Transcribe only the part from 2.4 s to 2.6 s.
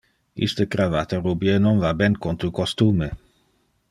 tu